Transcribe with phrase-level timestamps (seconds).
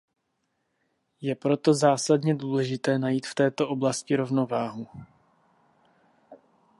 [1.21, 4.87] Je proto zásadně důležité najít v této oblasti rovnováhu.